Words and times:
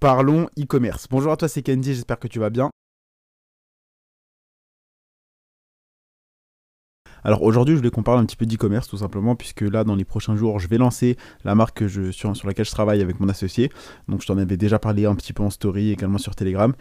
Parlons 0.00 0.48
e-commerce. 0.58 1.06
Bonjour 1.10 1.30
à 1.30 1.36
toi, 1.36 1.46
c'est 1.46 1.62
Candy, 1.62 1.92
j'espère 1.92 2.18
que 2.18 2.26
tu 2.26 2.38
vas 2.38 2.48
bien. 2.48 2.70
Alors 7.22 7.42
aujourd'hui, 7.42 7.74
je 7.74 7.80
voulais 7.80 7.90
qu'on 7.90 8.02
parle 8.02 8.18
un 8.18 8.24
petit 8.24 8.36
peu 8.36 8.46
d'e-commerce 8.46 8.88
tout 8.88 8.96
simplement, 8.96 9.36
puisque 9.36 9.60
là, 9.60 9.84
dans 9.84 9.94
les 9.94 10.06
prochains 10.06 10.36
jours, 10.36 10.58
je 10.58 10.68
vais 10.68 10.78
lancer 10.78 11.18
la 11.44 11.54
marque 11.54 11.84
sur, 12.12 12.34
sur 12.34 12.46
laquelle 12.46 12.64
je 12.64 12.70
travaille 12.70 13.02
avec 13.02 13.20
mon 13.20 13.28
associé. 13.28 13.70
Donc 14.08 14.22
je 14.22 14.26
t'en 14.26 14.38
avais 14.38 14.56
déjà 14.56 14.78
parlé 14.78 15.04
un 15.04 15.14
petit 15.14 15.34
peu 15.34 15.42
en 15.42 15.50
story, 15.50 15.90
également 15.90 16.16
sur 16.16 16.34
Telegram. 16.34 16.72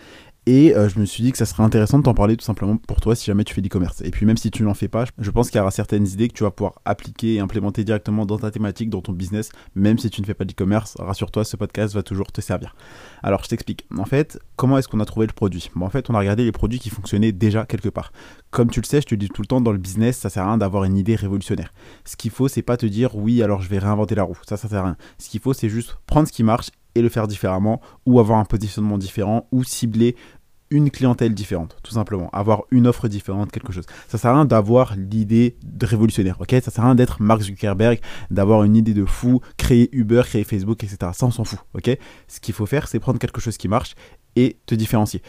Et 0.46 0.76
euh, 0.76 0.90
je 0.90 1.00
me 1.00 1.06
suis 1.06 1.22
dit 1.22 1.32
que 1.32 1.38
ça 1.38 1.46
serait 1.46 1.64
intéressant 1.64 2.00
de 2.00 2.04
t'en 2.04 2.14
parler 2.14 2.36
tout 2.36 2.46
simplement 2.46 2.78
pour 2.78 3.02
toi 3.02 3.16
si 3.16 3.26
jamais 3.26 3.44
tu 3.44 3.54
fais 3.54 3.62
d'e-commerce. 3.62 4.02
Et 4.02 4.10
puis 4.10 4.26
même 4.26 4.38
si 4.38 4.50
tu 4.50 4.64
n'en 4.64 4.74
fais 4.74 4.88
pas, 4.88 5.06
je 5.18 5.32
pense 5.32 5.50
qu'il 5.50 5.58
y 5.58 5.62
aura 5.62 5.70
certaines 5.70 6.08
idées 6.08 6.28
que 6.28 6.34
tu 6.34 6.44
vas 6.44 6.52
pouvoir 6.52 6.80
appliquer 6.86 7.36
et 7.36 7.40
implémenter 7.40 7.84
directement 7.84 8.26
dans 8.26 8.40
ta 8.40 8.50
thématique, 8.50 8.90
dans 8.90 9.02
ton 9.02 9.12
business, 9.12 9.52
même 9.76 9.98
si 10.00 10.10
tu 10.10 10.22
ne 10.22 10.26
fais 10.26 10.34
pas 10.34 10.46
d'e-commerce. 10.46 10.96
Rassure-toi, 10.98 11.44
ce 11.44 11.56
podcast 11.56 11.94
va 11.94 12.04
toujours 12.04 12.32
te 12.32 12.42
servir. 12.42 12.76
Alors 13.22 13.44
je 13.44 13.50
t'explique. 13.50 13.86
En 13.96 14.06
fait, 14.06 14.40
comment 14.56 14.78
est-ce 14.78 14.88
qu'on 14.88 15.00
a 15.02 15.06
trouvé 15.06 15.28
le 15.28 15.34
produit? 15.34 15.70
Bon, 15.76 15.86
En 15.86 15.90
fait, 15.90 16.10
on 16.10 16.16
a 16.16 16.20
regardé 16.20 16.46
les 16.46 16.52
produits 16.52 16.80
qui 16.80 16.90
fonctionnaient 16.90 17.32
déjà 17.32 17.66
quelque 17.66 17.90
part. 17.90 18.12
Comme 18.50 18.72
tu 18.72 18.82
le 18.82 18.86
sais, 18.86 19.02
je 19.02 19.08
te 19.08 19.16
dis 19.16 19.30
tout 19.30 19.42
le 19.42 19.48
temps 19.48 19.62
dans 19.62 19.72
le 19.72 19.78
business, 19.78 20.18
ça 20.18 20.30
sert 20.30 20.44
à 20.44 20.48
rien 20.48 20.58
d'avoir 20.58 20.84
une 20.86 20.98
idée 20.98 21.16
révolutionnaire. 21.16 21.74
Ce 22.06 22.16
qu'il 22.16 22.32
faut, 22.32 22.48
c'est 22.48 22.64
pas 22.64 22.78
te 22.78 22.86
dire 22.86 23.16
oui, 23.16 23.44
alors 23.44 23.62
je 23.62 23.70
vais 23.70 23.78
réinventer 23.78 24.16
la 24.16 24.24
roue. 24.24 24.38
Ça, 24.48 24.58
ça 24.58 24.68
sert 24.68 24.80
à 24.80 24.86
rien. 24.86 24.98
Ce 25.20 25.30
qu'il 25.30 25.42
faut, 25.42 25.54
c'est 25.54 25.70
juste 25.70 25.98
prendre 26.08 26.28
ce 26.28 26.34
qui 26.34 26.44
marche 26.44 26.70
et 26.96 27.02
le 27.02 27.10
faire 27.10 27.28
différemment, 27.28 27.82
ou 28.06 28.20
avoir 28.20 28.40
un 28.40 28.46
positionnement 28.46 28.98
différent, 28.98 29.48
ou 29.52 29.64
cibler 29.64 30.16
une 30.72 30.92
clientèle 30.92 31.34
différente, 31.34 31.78
tout 31.84 31.94
simplement. 31.94 32.30
Avoir 32.32 32.64
une 32.72 32.88
offre 32.88 33.08
différente, 33.08 33.52
quelque 33.52 33.74
chose. 33.74 33.86
Ça 34.08 34.18
sert 34.18 34.32
à 34.32 34.36
rien 34.36 34.46
d'avoir 34.46 34.96
l'idée 34.96 35.58
de 35.64 35.86
révolutionnaire, 35.86 36.40
ok? 36.40 36.56
Ça 36.64 36.72
sert 36.72 36.84
à 36.84 36.88
rien 36.88 36.96
d'être 36.96 37.22
Mark 37.22 37.42
Zuckerberg, 37.42 38.00
d'avoir 38.30 38.64
une 38.64 38.76
idée 38.76 38.94
de 38.94 39.06
fou, 39.06 39.42
créer 39.58 39.90
Uber, 39.92 40.22
créer 40.26 40.44
Facebook, 40.44 40.84
etc. 40.84 41.12
Ça, 41.14 41.26
on 41.26 41.32
s'en 41.32 41.44
fout, 41.44 41.60
ok? 41.74 41.98
Ce 42.28 42.40
qu'il 42.40 42.54
faut 42.54 42.66
faire, 42.66 42.88
c'est 42.88 43.00
prendre 43.00 43.20
quelque 43.20 43.42
chose 43.42 43.58
qui 43.58 43.68
marche 43.68 43.96
et 44.36 44.58
te 44.66 44.76
différencier. 44.76 45.22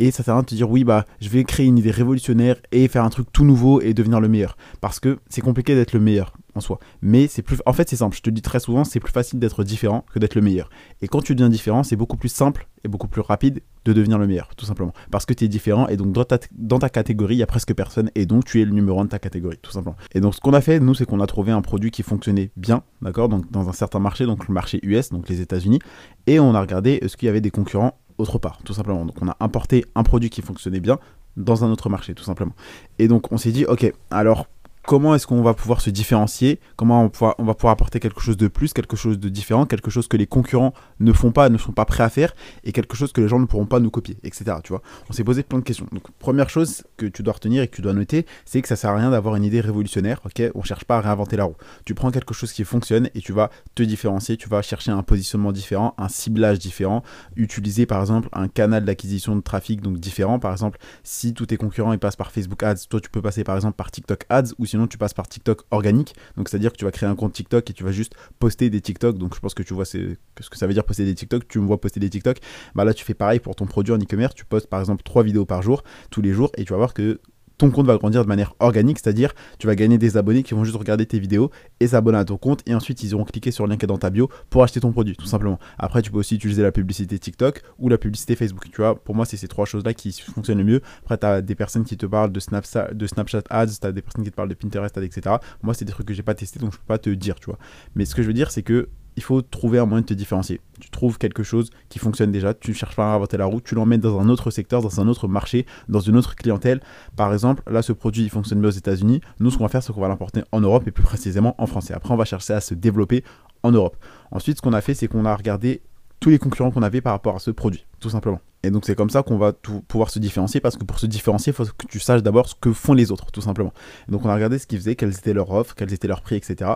Et 0.00 0.12
ça 0.12 0.22
sert 0.22 0.36
à 0.36 0.42
te 0.44 0.54
dire 0.54 0.70
oui 0.70 0.84
bah 0.84 1.04
je 1.20 1.28
vais 1.28 1.42
créer 1.42 1.66
une 1.66 1.76
idée 1.76 1.90
révolutionnaire 1.90 2.56
et 2.70 2.86
faire 2.86 3.02
un 3.02 3.10
truc 3.10 3.26
tout 3.32 3.44
nouveau 3.44 3.80
et 3.80 3.94
devenir 3.94 4.20
le 4.20 4.28
meilleur. 4.28 4.56
Parce 4.80 5.00
que 5.00 5.18
c'est 5.28 5.40
compliqué 5.40 5.74
d'être 5.74 5.92
le 5.92 5.98
meilleur 5.98 6.34
en 6.54 6.60
soi. 6.60 6.78
Mais 7.02 7.26
c'est 7.26 7.42
plus. 7.42 7.58
En 7.66 7.72
fait 7.72 7.88
c'est 7.88 7.96
simple, 7.96 8.16
je 8.16 8.22
te 8.22 8.30
dis 8.30 8.40
très 8.40 8.60
souvent, 8.60 8.84
c'est 8.84 9.00
plus 9.00 9.12
facile 9.12 9.40
d'être 9.40 9.64
différent 9.64 10.04
que 10.14 10.20
d'être 10.20 10.36
le 10.36 10.40
meilleur. 10.40 10.70
Et 11.02 11.08
quand 11.08 11.20
tu 11.20 11.34
deviens 11.34 11.48
différent, 11.48 11.82
c'est 11.82 11.96
beaucoup 11.96 12.16
plus 12.16 12.28
simple 12.28 12.68
et 12.84 12.88
beaucoup 12.88 13.08
plus 13.08 13.22
rapide 13.22 13.60
de 13.84 13.92
devenir 13.92 14.18
le 14.18 14.28
meilleur, 14.28 14.54
tout 14.56 14.66
simplement. 14.66 14.92
Parce 15.10 15.26
que 15.26 15.34
tu 15.34 15.44
es 15.44 15.48
différent 15.48 15.88
et 15.88 15.96
donc 15.96 16.12
dans 16.12 16.78
ta, 16.78 16.88
catégorie, 16.88 17.34
il 17.34 17.38
y 17.38 17.42
a 17.42 17.46
presque 17.46 17.74
personne 17.74 18.10
et 18.14 18.24
donc 18.24 18.44
tu 18.44 18.62
es 18.62 18.64
le 18.64 18.70
numéro 18.70 19.00
un 19.00 19.04
de 19.04 19.10
ta 19.10 19.18
catégorie, 19.18 19.58
tout 19.60 19.72
simplement. 19.72 19.96
Et 20.14 20.20
donc 20.20 20.36
ce 20.36 20.40
qu'on 20.40 20.52
a 20.52 20.60
fait, 20.60 20.78
nous, 20.78 20.94
c'est 20.94 21.06
qu'on 21.06 21.20
a 21.20 21.26
trouvé 21.26 21.50
un 21.50 21.62
produit 21.62 21.90
qui 21.90 22.04
fonctionnait 22.04 22.52
bien, 22.56 22.84
d'accord 23.02 23.28
Donc 23.28 23.50
dans 23.50 23.68
un 23.68 23.72
certain 23.72 23.98
marché, 23.98 24.26
donc 24.26 24.46
le 24.46 24.54
marché 24.54 24.78
US, 24.84 25.10
donc 25.10 25.28
les 25.28 25.40
États-Unis, 25.40 25.80
et 26.28 26.38
on 26.38 26.54
a 26.54 26.60
regardé 26.60 27.00
ce 27.08 27.16
qu'il 27.16 27.26
y 27.26 27.30
avait 27.30 27.40
des 27.40 27.50
concurrents 27.50 27.98
autre 28.18 28.38
part, 28.38 28.58
tout 28.64 28.74
simplement. 28.74 29.04
Donc 29.04 29.16
on 29.22 29.28
a 29.28 29.36
importé 29.40 29.84
un 29.94 30.02
produit 30.02 30.30
qui 30.30 30.42
fonctionnait 30.42 30.80
bien 30.80 30.98
dans 31.36 31.64
un 31.64 31.70
autre 31.70 31.88
marché, 31.88 32.14
tout 32.14 32.24
simplement. 32.24 32.52
Et 32.98 33.08
donc 33.08 33.32
on 33.32 33.38
s'est 33.38 33.52
dit, 33.52 33.64
ok, 33.64 33.92
alors 34.10 34.46
comment 34.88 35.14
est-ce 35.14 35.26
qu'on 35.26 35.42
va 35.42 35.52
pouvoir 35.52 35.82
se 35.82 35.90
différencier, 35.90 36.60
comment 36.76 37.02
on, 37.02 37.44
va 37.44 37.54
pouvoir 37.54 37.72
apporter 37.72 38.00
quelque 38.00 38.22
chose 38.22 38.38
de 38.38 38.48
plus, 38.48 38.72
quelque 38.72 38.96
chose 38.96 39.18
de 39.18 39.28
différent, 39.28 39.66
quelque 39.66 39.90
chose 39.90 40.08
que 40.08 40.16
les 40.16 40.26
concurrents 40.26 40.72
ne 40.98 41.12
font 41.12 41.30
pas, 41.30 41.50
ne 41.50 41.58
sont 41.58 41.72
pas 41.72 41.84
prêts 41.84 42.04
à 42.04 42.08
faire, 42.08 42.34
et 42.64 42.72
quelque 42.72 42.96
chose 42.96 43.12
que 43.12 43.20
les 43.20 43.28
gens 43.28 43.38
ne 43.38 43.44
pourront 43.44 43.66
pas 43.66 43.80
nous 43.80 43.90
copier, 43.90 44.16
etc. 44.24 44.46
Tu 44.64 44.70
vois 44.70 44.80
on 45.10 45.12
s'est 45.12 45.24
posé 45.24 45.42
plein 45.42 45.58
de 45.58 45.64
questions. 45.64 45.86
Donc 45.92 46.04
première 46.18 46.48
chose 46.48 46.84
que 46.96 47.04
tu 47.04 47.22
dois 47.22 47.34
retenir 47.34 47.62
et 47.62 47.68
que 47.68 47.76
tu 47.76 47.82
dois 47.82 47.92
noter, 47.92 48.24
c'est 48.46 48.62
que 48.62 48.68
ça 48.68 48.76
sert 48.76 48.88
à 48.88 48.96
rien 48.96 49.10
d'avoir 49.10 49.36
une 49.36 49.44
idée 49.44 49.60
révolutionnaire, 49.60 50.22
ok? 50.24 50.50
On 50.54 50.62
cherche 50.62 50.84
pas 50.84 50.96
à 50.96 51.00
réinventer 51.02 51.36
la 51.36 51.44
roue. 51.44 51.56
Tu 51.84 51.94
prends 51.94 52.10
quelque 52.10 52.32
chose 52.32 52.54
qui 52.54 52.64
fonctionne 52.64 53.10
et 53.14 53.20
tu 53.20 53.34
vas 53.34 53.50
te 53.74 53.82
différencier, 53.82 54.38
tu 54.38 54.48
vas 54.48 54.62
chercher 54.62 54.90
un 54.90 55.02
positionnement 55.02 55.52
différent, 55.52 55.92
un 55.98 56.08
ciblage 56.08 56.58
différent, 56.58 57.02
utiliser 57.36 57.84
par 57.84 58.00
exemple 58.00 58.30
un 58.32 58.48
canal 58.48 58.86
d'acquisition 58.86 59.36
de 59.36 59.42
trafic 59.42 59.82
donc 59.82 59.98
différent. 59.98 60.38
Par 60.38 60.52
exemple, 60.52 60.78
si 61.02 61.34
tous 61.34 61.44
tes 61.44 61.58
concurrents 61.58 61.92
ils 61.92 61.98
passent 61.98 62.16
par 62.16 62.32
Facebook 62.32 62.62
Ads, 62.62 62.86
toi 62.88 63.02
tu 63.02 63.10
peux 63.10 63.20
passer 63.20 63.44
par 63.44 63.54
exemple 63.54 63.76
par 63.76 63.90
TikTok 63.90 64.24
Ads 64.30 64.54
ou 64.58 64.64
tu 64.86 64.98
passes 64.98 65.14
par 65.14 65.28
TikTok 65.28 65.62
organique. 65.70 66.14
Donc, 66.36 66.48
c'est-à-dire 66.48 66.72
que 66.72 66.76
tu 66.76 66.84
vas 66.84 66.90
créer 66.90 67.08
un 67.08 67.16
compte 67.16 67.32
TikTok 67.32 67.68
et 67.68 67.72
tu 67.72 67.84
vas 67.84 67.92
juste 67.92 68.14
poster 68.38 68.70
des 68.70 68.80
TikTok. 68.80 69.18
Donc, 69.18 69.34
je 69.34 69.40
pense 69.40 69.54
que 69.54 69.62
tu 69.62 69.74
vois 69.74 69.84
ce 69.84 69.96
que 69.96 70.56
ça 70.56 70.66
veut 70.66 70.74
dire 70.74 70.84
poster 70.84 71.04
des 71.04 71.14
TikTok. 71.14 71.48
Tu 71.48 71.58
me 71.58 71.66
vois 71.66 71.80
poster 71.80 72.00
des 72.00 72.10
TikTok. 72.10 72.38
Bah 72.74 72.84
là, 72.84 72.94
tu 72.94 73.04
fais 73.04 73.14
pareil 73.14 73.40
pour 73.40 73.56
ton 73.56 73.66
produit 73.66 73.92
en 73.92 73.98
e-commerce. 73.98 74.34
Tu 74.34 74.44
postes 74.44 74.68
par 74.68 74.80
exemple 74.80 75.02
trois 75.02 75.22
vidéos 75.22 75.44
par 75.44 75.62
jour, 75.62 75.82
tous 76.10 76.22
les 76.22 76.32
jours, 76.32 76.50
et 76.56 76.64
tu 76.64 76.72
vas 76.72 76.78
voir 76.78 76.94
que 76.94 77.20
ton 77.58 77.70
compte 77.70 77.86
va 77.86 77.96
grandir 77.96 78.22
de 78.22 78.28
manière 78.28 78.54
organique, 78.60 78.98
c'est-à-dire 78.98 79.34
tu 79.58 79.66
vas 79.66 79.74
gagner 79.74 79.98
des 79.98 80.16
abonnés 80.16 80.42
qui 80.42 80.54
vont 80.54 80.64
juste 80.64 80.76
regarder 80.76 81.06
tes 81.06 81.18
vidéos 81.18 81.50
et 81.80 81.88
s'abonner 81.88 82.18
à 82.18 82.24
ton 82.24 82.36
compte 82.36 82.62
et 82.66 82.74
ensuite 82.74 83.02
ils 83.02 83.14
auront 83.14 83.24
cliqué 83.24 83.50
sur 83.50 83.66
le 83.66 83.70
lien 83.72 83.76
qui 83.76 83.84
est 83.84 83.88
dans 83.88 83.98
ta 83.98 84.10
bio 84.10 84.30
pour 84.48 84.62
acheter 84.62 84.80
ton 84.80 84.92
produit, 84.92 85.16
tout 85.16 85.26
simplement. 85.26 85.58
Après, 85.78 86.00
tu 86.00 86.10
peux 86.10 86.18
aussi 86.18 86.36
utiliser 86.36 86.62
la 86.62 86.72
publicité 86.72 87.18
TikTok 87.18 87.62
ou 87.78 87.88
la 87.88 87.98
publicité 87.98 88.36
Facebook. 88.36 88.64
Tu 88.70 88.80
vois, 88.80 88.94
pour 88.94 89.14
moi, 89.14 89.26
c'est 89.26 89.36
ces 89.36 89.48
trois 89.48 89.66
choses-là 89.66 89.92
qui 89.92 90.12
fonctionnent 90.12 90.58
le 90.58 90.64
mieux. 90.64 90.82
Après, 91.02 91.18
tu 91.18 91.26
as 91.26 91.42
des 91.42 91.54
personnes 91.54 91.84
qui 91.84 91.96
te 91.96 92.06
parlent 92.06 92.32
de 92.32 92.40
Snapchat, 92.40 92.94
de 92.94 93.06
Snapchat 93.06 93.42
Ads, 93.50 93.66
tu 93.80 93.86
as 93.86 93.92
des 93.92 94.02
personnes 94.02 94.24
qui 94.24 94.30
te 94.30 94.36
parlent 94.36 94.48
de 94.48 94.54
Pinterest 94.54 94.96
etc. 94.96 95.36
Moi, 95.62 95.74
c'est 95.74 95.84
des 95.84 95.92
trucs 95.92 96.06
que 96.06 96.14
j'ai 96.14 96.22
pas 96.22 96.34
testé 96.34 96.58
donc 96.58 96.72
je 96.72 96.78
peux 96.78 96.86
pas 96.86 96.98
te 96.98 97.10
dire, 97.10 97.36
tu 97.40 97.46
vois. 97.46 97.58
Mais 97.94 98.04
ce 98.04 98.14
que 98.14 98.22
je 98.22 98.28
veux 98.28 98.34
dire, 98.34 98.50
c'est 98.50 98.62
que 98.62 98.88
il 99.18 99.22
faut 99.22 99.42
trouver 99.42 99.80
un 99.80 99.84
moyen 99.84 100.02
de 100.02 100.06
te 100.06 100.14
différencier. 100.14 100.60
Tu 100.80 100.90
trouves 100.90 101.18
quelque 101.18 101.42
chose 101.42 101.70
qui 101.88 101.98
fonctionne 101.98 102.30
déjà, 102.30 102.54
tu 102.54 102.70
ne 102.70 102.76
cherches 102.76 102.94
pas 102.94 103.10
à 103.10 103.16
inventer 103.16 103.36
la 103.36 103.46
roue, 103.46 103.60
tu 103.60 103.74
l'emmènes 103.74 104.00
dans 104.00 104.20
un 104.20 104.28
autre 104.28 104.52
secteur, 104.52 104.80
dans 104.80 105.00
un 105.00 105.08
autre 105.08 105.26
marché, 105.26 105.66
dans 105.88 105.98
une 105.98 106.16
autre 106.16 106.36
clientèle. 106.36 106.80
Par 107.16 107.32
exemple, 107.32 107.64
là, 107.68 107.82
ce 107.82 107.92
produit 107.92 108.22
il 108.22 108.30
fonctionne 108.30 108.60
bien 108.60 108.68
aux 108.68 108.72
États-Unis. 108.72 109.20
Nous, 109.40 109.50
ce 109.50 109.58
qu'on 109.58 109.64
va 109.64 109.70
faire, 109.70 109.82
c'est 109.82 109.92
qu'on 109.92 110.00
va 110.00 110.06
l'importer 110.06 110.44
en 110.52 110.60
Europe 110.60 110.86
et 110.86 110.92
plus 110.92 111.02
précisément 111.02 111.56
en 111.58 111.66
français. 111.66 111.94
Après, 111.94 112.14
on 112.14 112.16
va 112.16 112.24
chercher 112.24 112.52
à 112.52 112.60
se 112.60 112.74
développer 112.74 113.24
en 113.64 113.72
Europe. 113.72 113.96
Ensuite, 114.30 114.58
ce 114.58 114.62
qu'on 114.62 114.72
a 114.72 114.80
fait, 114.80 114.94
c'est 114.94 115.08
qu'on 115.08 115.24
a 115.24 115.34
regardé 115.34 115.82
tous 116.20 116.30
les 116.30 116.38
concurrents 116.38 116.70
qu'on 116.70 116.82
avait 116.82 117.00
par 117.00 117.12
rapport 117.12 117.36
à 117.36 117.38
ce 117.38 117.50
produit, 117.50 117.86
tout 118.00 118.10
simplement. 118.10 118.40
Et 118.64 118.70
donc 118.70 118.84
c'est 118.84 118.96
comme 118.96 119.10
ça 119.10 119.22
qu'on 119.22 119.38
va 119.38 119.52
pouvoir 119.52 120.10
se 120.10 120.18
différencier 120.18 120.60
parce 120.60 120.76
que 120.76 120.84
pour 120.84 120.98
se 120.98 121.06
différencier, 121.06 121.52
il 121.52 121.54
faut 121.54 121.64
que 121.64 121.86
tu 121.86 122.00
saches 122.00 122.22
d'abord 122.22 122.48
ce 122.48 122.54
que 122.60 122.72
font 122.72 122.92
les 122.92 123.12
autres, 123.12 123.30
tout 123.30 123.40
simplement. 123.40 123.72
donc 124.08 124.24
on 124.24 124.28
a 124.28 124.34
regardé 124.34 124.58
ce 124.58 124.66
qu'ils 124.66 124.78
faisaient, 124.78 124.96
quelles 124.96 125.16
étaient 125.16 125.32
leurs 125.32 125.50
offres, 125.52 125.74
quels 125.76 125.92
étaient 125.92 126.08
leurs 126.08 126.22
prix, 126.22 126.36
etc. 126.36 126.72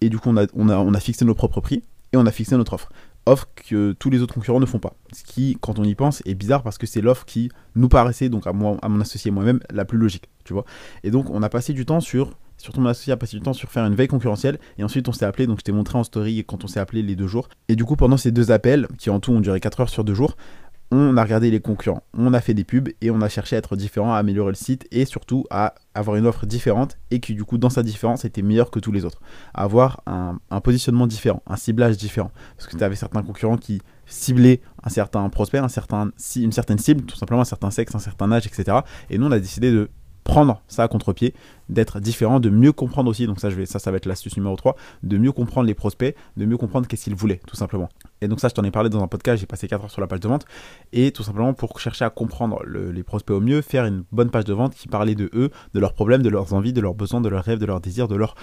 Et 0.00 0.08
du 0.08 0.18
coup 0.18 0.30
on 0.30 0.36
a, 0.38 0.46
on 0.54 0.94
a, 0.94 1.00
fixé 1.00 1.24
nos 1.24 1.34
propres 1.34 1.60
prix 1.60 1.82
et 2.12 2.16
on 2.16 2.24
a 2.24 2.30
fixé 2.30 2.56
notre 2.56 2.72
offre. 2.72 2.90
Offre 3.26 3.48
que 3.54 3.92
tous 3.92 4.08
les 4.08 4.22
autres 4.22 4.34
concurrents 4.34 4.60
ne 4.60 4.66
font 4.66 4.78
pas. 4.78 4.94
Ce 5.12 5.24
qui, 5.24 5.58
quand 5.60 5.78
on 5.78 5.84
y 5.84 5.94
pense, 5.94 6.22
est 6.26 6.34
bizarre 6.34 6.62
parce 6.62 6.78
que 6.78 6.86
c'est 6.86 7.00
l'offre 7.00 7.24
qui 7.24 7.50
nous 7.74 7.88
paraissait, 7.88 8.28
donc 8.28 8.46
à, 8.46 8.52
moi, 8.52 8.78
à 8.82 8.88
mon 8.88 9.00
associé 9.00 9.30
moi-même, 9.30 9.60
la 9.70 9.84
plus 9.84 9.98
logique, 9.98 10.30
tu 10.44 10.52
vois. 10.52 10.64
Et 11.02 11.10
donc 11.10 11.28
on 11.28 11.42
a 11.42 11.48
passé 11.48 11.74
du 11.74 11.84
temps 11.84 12.00
sur 12.00 12.38
surtout 12.58 12.80
mon 12.80 12.88
associé 12.88 13.12
a 13.12 13.16
passé 13.16 13.36
du 13.36 13.42
temps 13.42 13.52
sur 13.52 13.70
faire 13.70 13.84
une 13.84 13.94
veille 13.94 14.08
concurrentielle 14.08 14.58
et 14.78 14.84
ensuite 14.84 15.08
on 15.08 15.12
s'est 15.12 15.24
appelé 15.24 15.46
donc 15.46 15.58
je 15.58 15.64
t'ai 15.64 15.72
montré 15.72 15.98
en 15.98 16.04
story 16.04 16.44
quand 16.46 16.64
on 16.64 16.66
s'est 16.66 16.80
appelé 16.80 17.02
les 17.02 17.16
deux 17.16 17.26
jours 17.26 17.48
et 17.68 17.76
du 17.76 17.84
coup 17.84 17.96
pendant 17.96 18.16
ces 18.16 18.32
deux 18.32 18.50
appels 18.50 18.88
qui 18.98 19.10
en 19.10 19.20
tout 19.20 19.32
ont 19.32 19.40
duré 19.40 19.60
4 19.60 19.80
heures 19.80 19.88
sur 19.88 20.04
deux 20.04 20.14
jours 20.14 20.36
on 20.90 21.16
a 21.16 21.22
regardé 21.22 21.50
les 21.50 21.60
concurrents, 21.60 22.04
on 22.16 22.32
a 22.32 22.40
fait 22.40 22.54
des 22.54 22.62
pubs 22.62 22.90
et 23.00 23.10
on 23.10 23.20
a 23.20 23.28
cherché 23.28 23.56
à 23.56 23.58
être 23.58 23.74
différent, 23.74 24.14
à 24.14 24.18
améliorer 24.18 24.52
le 24.52 24.56
site 24.56 24.86
et 24.92 25.04
surtout 25.04 25.44
à 25.50 25.74
avoir 25.94 26.16
une 26.16 26.26
offre 26.26 26.46
différente 26.46 26.96
et 27.10 27.18
qui 27.18 27.34
du 27.34 27.44
coup 27.44 27.58
dans 27.58 27.70
sa 27.70 27.82
différence 27.82 28.24
était 28.24 28.42
meilleure 28.42 28.70
que 28.70 28.78
tous 28.78 28.92
les 28.92 29.04
autres. 29.04 29.20
Avoir 29.52 30.02
un, 30.06 30.38
positionnement 30.60 31.06
différent, 31.06 31.42
un 31.46 31.56
ciblage 31.56 31.96
différent. 31.96 32.30
Parce 32.56 32.68
que 32.68 32.76
tu 32.76 32.84
avais 32.84 32.94
certains 32.94 33.22
concurrents 33.22 33.56
qui 33.56 33.82
ciblaient 34.06 34.60
un 34.84 34.90
certain 34.90 35.28
prospect, 35.28 35.58
un 35.58 35.68
certain, 35.68 36.10
une 36.36 36.52
certaine 36.52 36.78
cible, 36.78 37.04
tout 37.04 37.16
simplement 37.16 37.40
un 37.40 37.46
certain 37.46 37.70
sexe, 37.70 37.94
un 37.94 38.00
certain 38.00 38.30
âge, 38.30 38.46
etc. 38.46 38.78
Et 39.10 39.18
nous 39.18 39.26
on 39.26 39.32
a 39.32 39.40
décidé 39.40 39.72
de 39.72 39.90
prendre 40.26 40.60
ça 40.66 40.82
à 40.82 40.88
contre-pied, 40.88 41.34
d'être 41.68 42.00
différent, 42.00 42.40
de 42.40 42.50
mieux 42.50 42.72
comprendre 42.72 43.08
aussi, 43.08 43.26
donc 43.26 43.40
ça, 43.40 43.48
ça, 43.64 43.90
va 43.90 43.96
être 43.96 44.06
l'astuce 44.06 44.36
numéro 44.36 44.56
3, 44.56 44.76
de 45.04 45.18
mieux 45.18 45.32
comprendre 45.32 45.66
les 45.66 45.74
prospects, 45.74 46.14
de 46.36 46.44
mieux 46.44 46.56
comprendre 46.56 46.86
qu'est-ce 46.86 47.04
qu'ils 47.04 47.14
voulaient, 47.14 47.40
tout 47.46 47.56
simplement. 47.56 47.88
Et 48.20 48.28
donc 48.28 48.40
ça, 48.40 48.48
je 48.48 48.54
t'en 48.54 48.64
ai 48.64 48.70
parlé 48.70 48.90
dans 48.90 49.02
un 49.02 49.06
podcast, 49.06 49.40
j'ai 49.40 49.46
passé 49.46 49.68
4 49.68 49.84
heures 49.84 49.90
sur 49.90 50.00
la 50.00 50.08
page 50.08 50.20
de 50.20 50.28
vente, 50.28 50.44
et 50.92 51.12
tout 51.12 51.22
simplement 51.22 51.54
pour 51.54 51.78
chercher 51.78 52.04
à 52.04 52.10
comprendre 52.10 52.62
les 52.66 53.02
prospects 53.04 53.36
au 53.36 53.40
mieux, 53.40 53.62
faire 53.62 53.84
une 53.84 54.04
bonne 54.10 54.30
page 54.30 54.44
de 54.44 54.52
vente 54.52 54.74
qui 54.74 54.88
parlait 54.88 55.14
de 55.14 55.30
eux, 55.32 55.50
de 55.74 55.80
leurs 55.80 55.92
problèmes, 55.92 56.22
de 56.22 56.28
leurs 56.28 56.52
envies, 56.54 56.72
de 56.72 56.80
leurs 56.80 56.94
besoins, 56.94 57.20
de 57.20 57.28
leurs 57.28 57.44
rêves, 57.44 57.58
de 57.58 57.66
leurs 57.66 57.80
désirs, 57.80 58.08
de 58.08 58.16
leur 58.16 58.34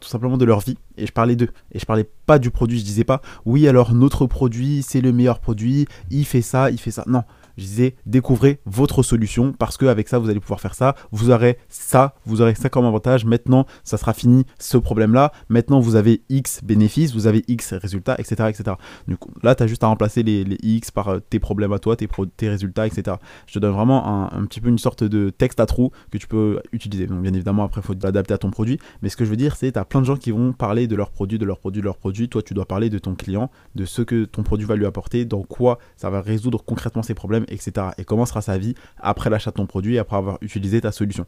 tout 0.00 0.08
simplement 0.08 0.38
de 0.38 0.44
leur 0.44 0.60
vie, 0.60 0.78
et 0.96 1.06
je 1.06 1.12
parlais 1.12 1.36
d'eux, 1.36 1.50
et 1.72 1.78
je 1.78 1.84
parlais 1.84 2.08
pas 2.24 2.38
du 2.38 2.50
produit, 2.50 2.78
je 2.78 2.84
disais 2.84 3.04
pas, 3.04 3.20
oui 3.44 3.68
alors 3.68 3.92
notre 3.92 4.26
produit, 4.26 4.82
c'est 4.82 5.02
le 5.02 5.12
meilleur 5.12 5.38
produit, 5.38 5.86
il 6.10 6.24
fait 6.24 6.42
ça, 6.42 6.70
il 6.70 6.78
fait 6.78 6.90
ça, 6.90 7.04
non, 7.06 7.22
je 7.56 7.64
disais 7.64 7.96
découvrez 8.06 8.60
votre 8.66 9.02
solution 9.02 9.52
parce 9.52 9.76
qu'avec 9.76 10.08
ça 10.08 10.18
vous 10.18 10.30
allez 10.30 10.40
pouvoir 10.40 10.60
faire 10.60 10.74
ça, 10.74 10.94
vous 11.12 11.30
aurez 11.30 11.58
ça, 11.68 12.14
vous 12.24 12.40
aurez 12.40 12.54
ça 12.54 12.68
comme 12.68 12.84
avantage, 12.84 13.24
maintenant 13.24 13.66
ça 13.84 13.96
sera 13.96 14.12
fini 14.12 14.44
ce 14.58 14.76
problème 14.76 15.14
là, 15.14 15.32
maintenant 15.48 15.80
vous 15.80 15.96
avez 15.96 16.22
X 16.28 16.60
bénéfices, 16.62 17.14
vous 17.14 17.26
avez 17.26 17.44
X 17.48 17.74
résultats, 17.74 18.16
etc. 18.18 18.48
etc. 18.48 18.76
Du 19.08 19.16
coup 19.16 19.30
là 19.42 19.54
tu 19.54 19.62
as 19.62 19.66
juste 19.66 19.84
à 19.84 19.88
remplacer 19.88 20.22
les, 20.22 20.44
X 20.62 20.90
par 20.90 21.08
euh, 21.08 21.18
tes 21.20 21.38
problèmes 21.38 21.72
à 21.72 21.78
toi, 21.78 21.96
tes, 21.96 22.08
tes 22.36 22.48
résultats, 22.48 22.86
etc. 22.86 23.16
Je 23.46 23.54
te 23.54 23.58
donne 23.58 23.72
vraiment 23.72 24.32
un, 24.32 24.44
petit 24.46 24.60
peu 24.60 24.68
une 24.68 24.78
sorte 24.78 25.04
de 25.04 25.30
texte 25.30 25.60
à 25.60 25.66
trous 25.66 25.90
que 26.10 26.18
tu 26.18 26.26
peux 26.26 26.60
utiliser. 26.72 27.06
Donc 27.06 27.22
bien 27.22 27.32
évidemment 27.32 27.64
après 27.64 27.80
il 27.80 27.84
faut 27.84 27.94
l'adapter 28.02 28.34
à 28.34 28.38
ton 28.38 28.50
produit, 28.50 28.78
mais 29.02 29.08
ce 29.08 29.16
que 29.16 29.24
je 29.24 29.30
veux 29.30 29.36
dire 29.36 29.56
c'est 29.56 29.72
tu 29.72 29.78
as 29.78 29.84
plein 29.84 30.00
de 30.00 30.06
gens 30.06 30.16
qui 30.16 30.30
vont 30.30 30.52
parler 30.52 30.86
de 30.86 30.96
leur 30.96 31.10
produit, 31.10 31.38
de 31.38 31.44
leur 31.44 31.58
produit, 31.58 31.80
de 31.80 31.86
leur 31.86 31.96
produit, 31.96 32.28
toi 32.28 32.42
tu 32.42 32.54
dois 32.54 32.66
parler 32.66 32.90
de 32.90 32.98
ton 32.98 33.14
client, 33.14 33.50
de 33.74 33.84
ce 33.84 34.02
que 34.02 34.24
ton 34.24 34.42
produit 34.42 34.66
va 34.66 34.76
lui 34.76 34.86
apporter, 34.86 35.24
dans 35.24 35.42
quoi 35.42 35.78
ça 35.96 36.10
va 36.10 36.20
résoudre 36.20 36.64
concrètement 36.64 37.02
ses 37.02 37.14
problèmes 37.14 37.45
etc. 37.48 37.88
Et 37.98 38.04
comment 38.04 38.26
sera 38.26 38.42
sa 38.42 38.58
vie 38.58 38.74
après 38.98 39.30
l'achat 39.30 39.50
de 39.50 39.56
ton 39.56 39.66
produit, 39.66 39.98
après 39.98 40.16
avoir 40.16 40.38
utilisé 40.40 40.80
ta 40.80 40.92
solution. 40.92 41.26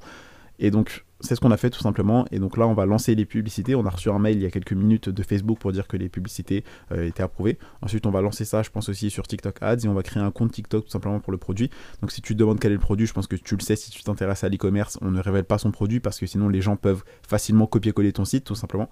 Et 0.59 0.71
donc, 0.71 1.05
c'est 1.21 1.35
ce 1.35 1.41
qu'on 1.41 1.51
a 1.51 1.57
fait 1.57 1.71
tout 1.71 1.81
simplement. 1.81 2.27
Et 2.31 2.39
donc 2.39 2.57
là, 2.57 2.67
on 2.67 2.75
va 2.75 2.87
lancer 2.87 3.15
les 3.15 3.25
publicités. 3.25 3.75
On 3.75 3.87
a 3.87 3.91
reçu 3.91 4.11
un 4.11 4.19
mail 4.19 4.37
il 4.37 4.43
y 4.43 4.47
a 4.47 4.51
quelques 4.51 4.73
minutes 4.73 5.09
de 5.09 5.23
Facebook 5.23 5.59
pour 5.59 5.73
dire 5.73 5.87
que 5.87 5.97
les 5.97 6.09
publicités 6.09 6.65
euh, 6.93 7.07
étaient 7.07 7.23
approuvées. 7.23 7.59
Ensuite, 7.83 8.07
on 8.07 8.11
va 8.11 8.21
lancer 8.21 8.45
ça, 8.45 8.63
je 8.63 8.71
pense 8.71 8.89
aussi 8.89 9.11
sur 9.11 9.27
TikTok 9.27 9.57
Ads 9.61 9.85
et 9.85 9.89
on 9.89 9.95
va 9.95 10.03
créer 10.03 10.23
un 10.23 10.31
compte 10.31 10.53
TikTok 10.53 10.85
tout 10.85 10.91
simplement 10.91 11.21
pour 11.21 11.33
le 11.33 11.39
produit. 11.39 11.71
Donc 12.01 12.13
si 12.13 12.23
tu 12.23 12.35
te 12.35 12.39
demandes 12.39 12.61
quel 12.61 12.73
est 12.73 12.77
le 12.77 12.81
produit, 12.81 13.07
je 13.07 13.13
pense 13.13 13.27
que 13.27 13.37
tu 13.37 13.57
le 13.57 13.61
sais 13.61 13.77
si 13.77 13.91
tu 13.91 14.03
t'intéresses 14.03 14.45
à 14.45 14.49
l'e-commerce. 14.49 14.99
On 15.01 15.11
ne 15.11 15.21
révèle 15.21 15.45
pas 15.45 15.59
son 15.59 15.71
produit 15.71 16.01
parce 16.01 16.19
que 16.19 16.27
sinon 16.27 16.49
les 16.49 16.61
gens 16.61 16.77
peuvent 16.77 17.05
facilement 17.27 17.67
copier-coller 17.67 18.13
ton 18.13 18.25
site 18.25 18.45
tout 18.45 18.55
simplement. 18.55 18.89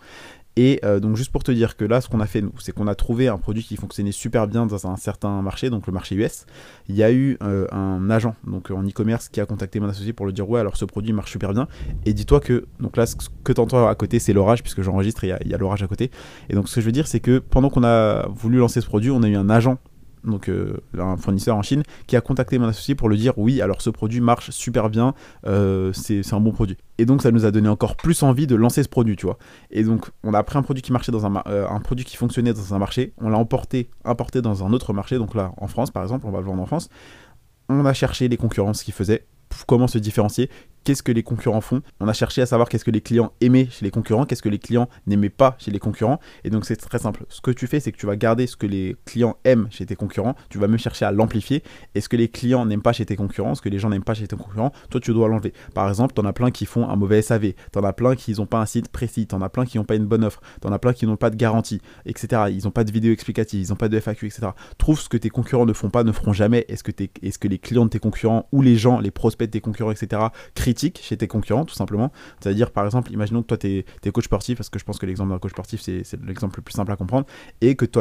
Et 0.56 0.80
euh, 0.84 1.00
donc 1.00 1.16
juste 1.16 1.30
pour 1.30 1.44
te 1.44 1.52
dire 1.52 1.76
que 1.76 1.84
là, 1.84 2.00
ce 2.00 2.08
qu'on 2.08 2.20
a 2.20 2.26
fait, 2.26 2.40
nous, 2.40 2.52
c'est 2.58 2.72
qu'on 2.72 2.86
a 2.86 2.94
trouvé 2.94 3.28
un 3.28 3.36
produit 3.36 3.62
qui 3.62 3.76
fonctionnait 3.76 4.12
super 4.12 4.48
bien 4.48 4.64
dans 4.64 4.86
un 4.86 4.96
certain 4.96 5.42
marché, 5.42 5.68
donc 5.68 5.86
le 5.86 5.92
marché 5.92 6.14
US. 6.14 6.46
Il 6.88 6.96
y 6.96 7.02
a 7.02 7.12
eu 7.12 7.36
euh, 7.42 7.66
un 7.72 8.08
agent, 8.08 8.34
donc 8.46 8.70
en 8.70 8.82
e-commerce, 8.82 9.28
qui 9.28 9.40
a 9.40 9.46
contacté 9.46 9.80
mon 9.80 9.88
associé 9.88 10.14
pour 10.14 10.24
le 10.24 10.32
dire 10.32 10.48
ouais, 10.48 10.60
alors 10.60 10.76
ce 10.76 10.86
produit 10.86 11.12
marche 11.12 11.30
super 11.30 11.52
bien. 11.52 11.68
Et 12.06 12.14
dis-toi 12.14 12.40
que 12.40 12.66
donc 12.80 12.96
là, 12.96 13.04
ce 13.04 13.16
que 13.44 13.52
tu 13.52 13.60
entends 13.60 13.86
à 13.86 13.94
côté, 13.94 14.18
c'est 14.18 14.32
l'orage 14.32 14.62
puisque 14.62 14.82
j'enregistre 14.82 15.24
il 15.24 15.36
y 15.44 15.54
a 15.54 15.58
l'orage 15.58 15.82
à 15.82 15.86
côté. 15.86 16.10
Et 16.48 16.54
donc 16.54 16.68
ce 16.68 16.76
que 16.76 16.80
je 16.80 16.86
veux 16.86 16.92
dire, 16.92 17.06
c'est 17.06 17.20
que 17.20 17.38
pendant 17.38 17.68
qu'on 17.68 17.84
a 17.84 18.26
voulu 18.28 18.58
lancer 18.58 18.80
ce 18.80 18.86
produit, 18.86 19.10
on 19.10 19.22
a 19.22 19.28
eu 19.28 19.36
un 19.36 19.50
agent 19.50 19.78
donc 20.26 20.48
euh, 20.48 20.76
un 20.98 21.16
fournisseur 21.16 21.56
en 21.56 21.62
Chine, 21.62 21.82
qui 22.06 22.16
a 22.16 22.20
contacté 22.20 22.58
mon 22.58 22.66
associé 22.66 22.94
pour 22.94 23.08
le 23.08 23.16
dire 23.16 23.32
oui, 23.36 23.60
alors 23.60 23.80
ce 23.80 23.90
produit 23.90 24.20
marche 24.20 24.50
super 24.50 24.90
bien, 24.90 25.14
euh, 25.46 25.92
c'est 25.92 26.22
un 26.32 26.40
bon 26.40 26.52
produit. 26.52 26.76
Et 26.98 27.06
donc 27.06 27.22
ça 27.22 27.30
nous 27.30 27.44
a 27.44 27.50
donné 27.50 27.68
encore 27.68 27.96
plus 27.96 28.22
envie 28.22 28.46
de 28.46 28.54
lancer 28.54 28.82
ce 28.82 28.88
produit, 28.88 29.16
tu 29.16 29.26
vois. 29.26 29.38
Et 29.70 29.84
donc 29.84 30.10
on 30.22 30.34
a 30.34 30.42
pris 30.42 30.58
un 30.58 30.62
produit 30.62 30.82
qui 30.82 30.92
marchait 30.92 31.12
dans 31.12 31.26
un, 31.26 31.42
euh, 31.46 31.66
un 31.68 31.80
produit 31.80 32.04
qui 32.04 32.16
fonctionnait 32.16 32.52
dans 32.52 32.74
un 32.74 32.78
marché, 32.78 33.12
on 33.18 33.28
l'a 33.28 33.38
emporté, 33.38 33.90
importé 34.04 34.42
dans 34.42 34.64
un 34.64 34.72
autre 34.72 34.92
marché, 34.92 35.18
donc 35.18 35.34
là 35.34 35.52
en 35.56 35.66
France 35.66 35.90
par 35.90 36.02
exemple, 36.02 36.26
on 36.26 36.30
va 36.30 36.40
le 36.40 36.46
vendre 36.46 36.62
en 36.62 36.66
France. 36.66 36.88
On 37.68 37.84
a 37.84 37.92
cherché 37.92 38.28
les 38.28 38.36
concurrences 38.36 38.82
qui 38.82 38.92
faisaient, 38.92 39.26
comment 39.66 39.88
se 39.88 39.98
différencier, 39.98 40.50
qu'est-ce 40.86 41.02
que 41.02 41.10
les 41.10 41.24
concurrents 41.24 41.60
font. 41.60 41.82
On 41.98 42.06
a 42.06 42.12
cherché 42.12 42.42
à 42.42 42.46
savoir 42.46 42.68
qu'est-ce 42.68 42.84
que 42.84 42.92
les 42.92 43.00
clients 43.00 43.32
aimaient 43.40 43.66
chez 43.68 43.84
les 43.84 43.90
concurrents, 43.90 44.24
qu'est-ce 44.24 44.40
que 44.40 44.48
les 44.48 44.60
clients 44.60 44.88
n'aimaient 45.08 45.30
pas 45.30 45.56
chez 45.58 45.72
les 45.72 45.80
concurrents. 45.80 46.20
Et 46.44 46.50
donc 46.50 46.64
c'est 46.64 46.76
très 46.76 47.00
simple. 47.00 47.24
Ce 47.28 47.40
que 47.40 47.50
tu 47.50 47.66
fais, 47.66 47.80
c'est 47.80 47.90
que 47.90 47.96
tu 47.96 48.06
vas 48.06 48.14
garder 48.14 48.46
ce 48.46 48.56
que 48.56 48.66
les 48.66 48.94
clients 49.04 49.36
aiment 49.44 49.66
chez 49.70 49.84
tes 49.84 49.96
concurrents, 49.96 50.36
tu 50.48 50.58
vas 50.58 50.68
même 50.68 50.78
chercher 50.78 51.04
à 51.04 51.10
l'amplifier. 51.10 51.64
Et 51.96 52.00
ce 52.00 52.08
que 52.08 52.16
les 52.16 52.28
clients 52.28 52.64
n'aiment 52.66 52.82
pas 52.82 52.92
chez 52.92 53.04
tes 53.04 53.16
concurrents, 53.16 53.56
ce 53.56 53.62
que 53.62 53.68
les 53.68 53.80
gens 53.80 53.88
n'aiment 53.90 54.04
pas 54.04 54.14
chez 54.14 54.28
tes 54.28 54.36
concurrents, 54.36 54.70
toi 54.88 55.00
tu 55.00 55.12
dois 55.12 55.26
l'enlever. 55.26 55.52
Par 55.74 55.88
exemple, 55.88 56.14
tu 56.14 56.20
en 56.20 56.24
as 56.24 56.32
plein 56.32 56.52
qui 56.52 56.66
font 56.66 56.88
un 56.88 56.94
mauvais 56.94 57.20
SAV, 57.20 57.54
tu 57.72 57.78
en 57.80 57.82
as 57.82 57.92
plein 57.92 58.14
qui 58.14 58.32
n'ont 58.34 58.46
pas 58.46 58.60
un 58.60 58.66
site 58.66 58.88
précis, 58.88 59.26
tu 59.26 59.34
en 59.34 59.42
as 59.42 59.48
plein 59.48 59.66
qui 59.66 59.78
n'ont 59.78 59.84
pas 59.84 59.96
une 59.96 60.06
bonne 60.06 60.22
offre, 60.22 60.40
tu 60.60 60.68
en 60.68 60.72
as 60.72 60.78
plein 60.78 60.92
qui 60.92 61.04
n'ont 61.04 61.16
pas 61.16 61.30
de 61.30 61.36
garantie, 61.36 61.80
etc. 62.04 62.42
Ils 62.50 62.62
n'ont 62.62 62.70
pas 62.70 62.84
de 62.84 62.92
vidéo 62.92 63.12
explicative, 63.12 63.60
ils 63.60 63.70
n'ont 63.70 63.76
pas 63.76 63.88
de 63.88 63.98
FAQ, 63.98 64.26
etc. 64.26 64.50
Trouve 64.78 65.00
ce 65.00 65.08
que 65.08 65.16
tes 65.16 65.30
concurrents 65.30 65.66
ne 65.66 65.72
font 65.72 65.90
pas, 65.90 66.04
ne 66.04 66.12
feront 66.12 66.32
jamais. 66.32 66.64
Est-ce 66.68 66.84
que, 66.84 67.48
les 67.48 67.58
clients 67.58 67.86
de 67.86 67.90
tes 67.90 67.98
concurrents 67.98 68.48
ou 68.52 68.62
les 68.62 68.76
gens, 68.76 69.00
les 69.00 69.10
prospects 69.10 69.48
de 69.48 69.50
tes 69.50 69.60
concurrents, 69.60 69.90
etc., 69.90 70.22
chez 71.00 71.16
tes 71.16 71.28
concurrents 71.28 71.64
tout 71.64 71.74
simplement. 71.74 72.12
C'est-à-dire, 72.40 72.70
par 72.70 72.84
exemple, 72.84 73.12
imaginons 73.12 73.42
que 73.42 73.48
toi, 73.48 73.58
tu 73.58 73.84
es, 74.02 74.10
coach 74.10 74.24
sportif, 74.24 74.58
parce 74.58 74.68
que 74.68 74.78
je 74.78 74.84
pense 74.84 74.98
que 74.98 75.06
l'exemple 75.06 75.30
d'un 75.30 75.38
coach 75.38 75.52
sportif, 75.52 75.80
c'est 75.80 76.02
l'exemple 76.24 76.58
le 76.58 76.62
plus 76.62 76.74
simple 76.74 76.92
à 76.92 76.96
comprendre, 76.96 77.26
et 77.60 77.74
que 77.76 77.84
tu 77.84 77.98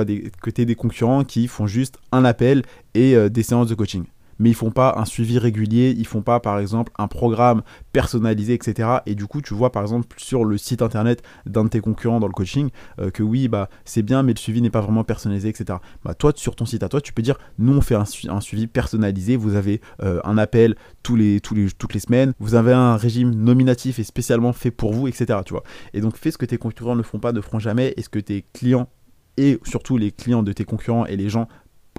aies 0.62 0.66
des 0.66 0.75
concurrents 0.75 1.24
qui 1.24 1.48
font 1.48 1.68
juste 1.68 1.98
un 2.12 2.25
appel 2.25 2.63
et 2.94 3.16
euh, 3.16 3.30
des 3.30 3.44
séances 3.44 3.68
de 3.68 3.75
coaching 3.75 4.06
mais 4.39 4.49
ils 4.49 4.55
font 4.55 4.71
pas 4.71 4.95
un 4.97 5.05
suivi 5.05 5.39
régulier, 5.39 5.93
ils 5.97 6.07
font 6.07 6.21
pas 6.21 6.39
par 6.39 6.59
exemple 6.59 6.91
un 6.97 7.07
programme 7.07 7.61
personnalisé, 7.93 8.53
etc. 8.53 8.89
Et 9.05 9.15
du 9.15 9.25
coup, 9.27 9.41
tu 9.41 9.53
vois 9.53 9.71
par 9.71 9.81
exemple 9.81 10.07
sur 10.17 10.45
le 10.45 10.57
site 10.57 10.81
internet 10.81 11.23
d'un 11.45 11.63
de 11.63 11.69
tes 11.69 11.79
concurrents 11.79 12.19
dans 12.19 12.27
le 12.27 12.33
coaching 12.33 12.69
euh, 12.99 13.11
que 13.11 13.23
oui, 13.23 13.47
bah 13.47 13.69
c'est 13.85 14.03
bien, 14.03 14.23
mais 14.23 14.33
le 14.33 14.39
suivi 14.39 14.61
n'est 14.61 14.69
pas 14.69 14.81
vraiment 14.81 15.03
personnalisé, 15.03 15.49
etc. 15.49 15.79
Bah 16.03 16.13
toi, 16.13 16.31
sur 16.35 16.55
ton 16.55 16.65
site 16.65 16.83
à 16.83 16.89
toi, 16.89 17.01
tu 17.01 17.13
peux 17.13 17.21
dire 17.21 17.37
nous 17.59 17.73
on 17.73 17.81
fait 17.81 17.95
un, 17.95 18.05
suivi 18.41 18.67
personnalisé, 18.67 19.35
vous 19.35 19.55
avez 19.55 19.81
euh, 20.03 20.19
un 20.23 20.38
appel 20.38 20.75
toutes 21.03 21.19
les 21.19 21.99
semaines, 21.99 22.33
vous 22.39 22.55
avez 22.55 22.73
un 22.73 22.97
régime 22.97 23.33
nominatif 23.33 23.99
et 23.99 24.03
spécialement 24.03 24.53
fait 24.53 24.71
pour 24.71 24.93
vous, 24.93 25.07
etc. 25.07 25.39
Tu. 25.45 25.53
Et 25.93 26.01
donc 26.01 26.17
fais 26.17 26.31
ce 26.31 26.38
que 26.38 26.45
tes 26.45 26.57
concurrents 26.57 26.95
ne 26.95 27.03
font 27.03 27.19
pas, 27.19 27.31
ne 27.31 27.41
feront 27.41 27.59
jamais, 27.59 27.93
et 27.97 28.01
ce 28.01 28.09
que 28.09 28.19
tes 28.19 28.45
clients 28.53 28.89
et 29.38 29.59
surtout 29.63 29.97
les 29.97 30.11
clients 30.11 30.43
de 30.43 30.53
tes 30.53 30.63
concurrents 30.63 31.05
et 31.05 31.17
les 31.17 31.29
gens 31.29 31.47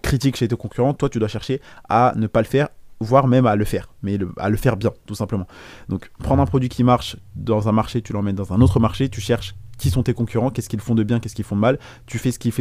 critique 0.06 0.36
chez 0.36 0.48
tes 0.48 0.56
concurrents, 0.56 0.94
toi 0.94 1.08
tu 1.08 1.18
dois 1.18 1.28
chercher 1.28 1.60
à 1.88 2.12
ne 2.16 2.26
pas 2.26 2.40
le 2.40 2.46
faire, 2.46 2.68
voire 3.00 3.26
même 3.26 3.46
à 3.46 3.56
le 3.56 3.64
faire, 3.64 3.88
mais 4.02 4.18
à 4.38 4.48
le 4.48 4.56
faire 4.56 4.76
bien, 4.76 4.92
tout 5.04 5.14
simplement. 5.14 5.46
Donc 5.88 6.10
prendre 6.18 6.42
un 6.42 6.46
produit 6.46 6.68
qui 6.68 6.84
marche 6.84 7.16
dans 7.34 7.68
un 7.68 7.72
marché, 7.72 8.00
tu 8.02 8.12
l'emmènes 8.12 8.36
dans 8.36 8.52
un 8.52 8.60
autre 8.60 8.80
marché, 8.80 9.08
tu 9.08 9.20
cherches 9.20 9.54
qui 9.78 9.90
sont 9.90 10.02
tes 10.02 10.14
concurrents, 10.14 10.50
qu'est-ce 10.50 10.69
qu'ils 10.69 10.81
font 10.81 10.94
de 10.94 11.02
bien, 11.02 11.20
qu'est-ce 11.20 11.34
qu'ils 11.34 11.44
font 11.44 11.56
de 11.56 11.61
mal. 11.61 11.78
Tu 12.06 12.19
fais 12.19 12.32
ce 12.32 12.38
qu'ils 12.38 12.52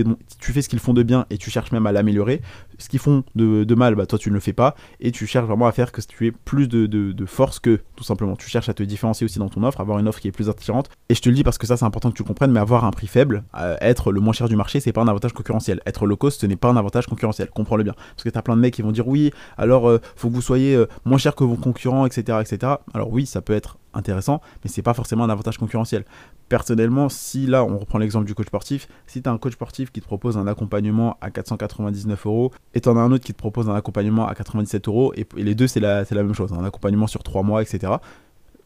font 0.79 0.93
de 0.93 1.03
bien 1.03 1.25
et 1.29 1.37
tu 1.37 1.49
cherches 1.49 1.71
même 1.71 1.85
à 1.87 1.91
l'améliorer. 1.91 2.41
Ce 2.77 2.89
qu'ils 2.89 2.99
font 2.99 3.23
de, 3.35 3.75
mal, 3.75 3.95
bah, 3.95 4.05
toi 4.05 4.19
tu 4.19 4.29
ne 4.29 4.35
le 4.35 4.39
fais 4.39 4.53
pas 4.53 4.75
et 4.99 5.11
tu 5.11 5.27
cherches 5.27 5.47
vraiment 5.47 5.67
à 5.67 5.71
faire 5.71 5.91
que 5.91 6.01
tu 6.01 6.27
aies 6.27 6.31
plus 6.31 6.67
de, 6.67 7.25
force 7.25 7.59
que 7.59 7.81
tout 7.95 8.03
simplement. 8.03 8.35
Tu 8.35 8.49
cherches 8.49 8.69
à 8.69 8.73
te 8.73 8.83
différencier 8.83 9.25
aussi 9.25 9.39
dans 9.39 9.49
ton 9.49 9.63
offre, 9.63 9.81
avoir 9.81 9.99
une 9.99 10.07
offre 10.07 10.19
qui 10.19 10.27
est 10.27 10.31
plus 10.31 10.49
attirante. 10.49 10.89
Et 11.09 11.15
je 11.15 11.21
te 11.21 11.29
le 11.29 11.35
dis 11.35 11.43
parce 11.43 11.57
que 11.57 11.67
ça 11.67 11.77
c'est 11.77 11.85
important 11.85 12.11
que 12.11 12.15
tu 12.15 12.23
comprennes, 12.23 12.51
mais 12.51 12.59
avoir 12.59 12.85
un 12.85 12.91
prix 12.91 13.07
faible, 13.07 13.43
euh, 13.57 13.77
être 13.81 14.11
le 14.11 14.19
moins 14.19 14.33
cher 14.33 14.47
du 14.47 14.55
marché, 14.55 14.79
c'est 14.79 14.93
pas 14.93 15.01
un 15.01 15.07
avantage 15.07 15.33
concurrentiel. 15.33 15.81
Être 15.85 16.05
low 16.05 16.17
cost, 16.17 16.41
ce 16.41 16.45
n'est 16.45 16.55
pas 16.55 16.69
un 16.69 16.77
avantage 16.77 17.07
concurrentiel. 17.07 17.49
Comprends-le 17.49 17.83
bien. 17.83 17.93
Parce 17.93 18.23
que 18.23 18.29
tu 18.29 18.41
plein 18.41 18.55
de 18.55 18.61
mecs 18.61 18.73
qui 18.73 18.81
vont 18.81 18.91
dire 18.91 19.07
oui, 19.07 19.31
alors 19.57 19.89
euh, 19.89 19.99
faut 20.15 20.29
que 20.29 20.33
vous 20.33 20.41
soyez 20.41 20.75
euh, 20.75 20.87
moins 21.03 21.17
cher 21.17 21.35
que 21.35 21.43
vos 21.43 21.55
concurrents, 21.55 22.05
etc., 22.05 22.39
etc. 22.41 22.73
Alors 22.93 23.11
oui, 23.11 23.25
ça 23.25 23.41
peut 23.41 23.53
être 23.53 23.77
intéressant, 23.95 24.41
mais 24.63 24.69
c'est 24.69 24.81
pas 24.81 24.93
forcément 24.93 25.23
un 25.23 25.29
avantage 25.29 25.57
concurrentiel. 25.57 26.05
Personnellement, 26.49 27.09
si 27.09 27.47
là, 27.47 27.63
on 27.63 27.77
reprend 27.77 27.97
l'exemple 27.97 28.25
du 28.25 28.35
coach 28.35 28.47
sportif, 28.47 28.87
si 29.07 29.21
tu 29.21 29.29
as 29.29 29.31
un 29.31 29.37
coach 29.37 29.53
sportif 29.53 29.91
qui 29.91 30.01
te 30.01 30.05
propose 30.05 30.37
un 30.37 30.47
accompagnement 30.47 31.17
à 31.21 31.31
499 31.31 32.25
euros 32.25 32.51
et 32.73 32.81
tu 32.81 32.89
en 32.89 32.97
as 32.97 33.01
un 33.01 33.11
autre 33.11 33.25
qui 33.25 33.33
te 33.33 33.37
propose 33.37 33.69
un 33.69 33.75
accompagnement 33.75 34.27
à 34.27 34.35
97 34.35 34.87
euros, 34.87 35.13
et, 35.15 35.25
les 35.35 35.55
deux, 35.55 35.67
c'est 35.67 35.79
la, 35.79 36.05
même 36.11 36.33
chose, 36.33 36.53
un 36.53 36.63
accompagnement 36.63 37.07
sur 37.07 37.23
3 37.23 37.43
mois, 37.43 37.61
etc. 37.61 37.93